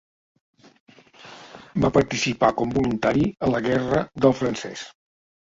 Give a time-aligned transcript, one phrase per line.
[1.83, 4.85] Va participar com voluntari a la guerra del francès.